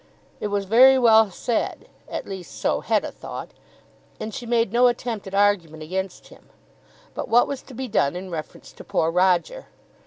[0.39, 3.51] It was very well said, at least so Hetta thought,
[4.19, 6.49] and she made no attempt at argument against him.
[7.13, 9.67] But what was to be done in reference to poor Roger?